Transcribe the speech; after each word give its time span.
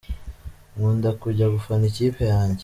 Nkunda 0.75 1.09
kujya 1.21 1.45
gufana 1.55 1.83
ikipe 1.91 2.21
yanjye. 2.33 2.59